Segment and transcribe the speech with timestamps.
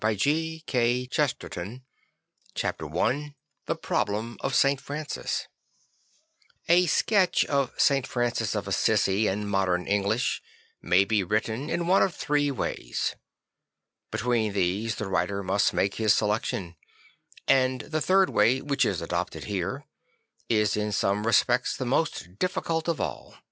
[0.01, 0.63] FRANCIS
[1.13, 1.81] 17 2 v
[2.55, 3.35] Chapter 1
[3.67, 4.81] crhe Problem of St.
[4.83, 5.43] FranciJ
[6.67, 8.07] A SKETCH of St.
[8.07, 10.41] Francis of Assisi in modem English
[10.81, 13.15] may be written in one of three ways.
[14.09, 16.77] Between these the writer must make his selection;
[17.47, 19.85] and the third way, which is adopted here,
[20.49, 23.35] is in some respects the most difficult of all.